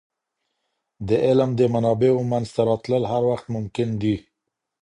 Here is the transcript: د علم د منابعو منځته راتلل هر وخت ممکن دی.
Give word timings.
د 1.07 1.09
علم 1.25 1.49
د 1.59 1.61
منابعو 1.73 2.21
منځته 2.31 2.61
راتلل 2.69 3.03
هر 3.11 3.23
وخت 3.31 3.45
ممکن 3.55 3.89
دی. 4.01 4.15